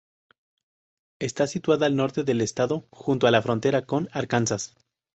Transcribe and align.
Está 1.19 1.45
situada 1.45 1.85
al 1.85 1.95
norte 1.95 2.23
del 2.23 2.41
estado, 2.41 2.87
junto 2.89 3.27
a 3.27 3.31
la 3.31 3.43
frontera 3.43 3.85
con 3.85 4.09
Arkansas. 4.13 4.75